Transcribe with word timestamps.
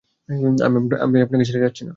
আমি 1.05 1.17
আপনাকে 1.21 1.45
ছেড়ে 1.47 1.63
যাচ্ছিনা। 1.65 1.89